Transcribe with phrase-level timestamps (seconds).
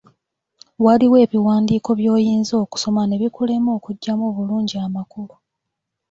[0.85, 5.33] Waliwo ebiwandiiko by'oyinza okusoma ne bikulema okuggyamu obulungi amakulu.